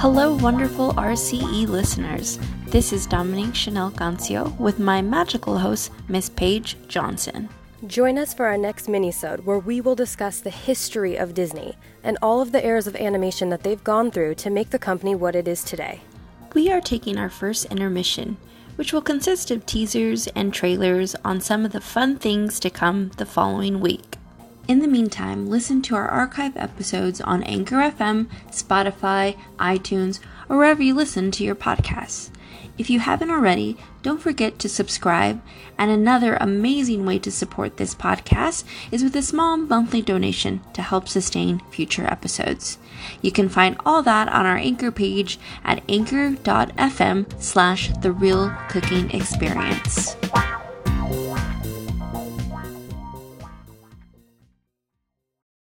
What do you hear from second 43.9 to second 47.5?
that on our Anchor page at anchor.fm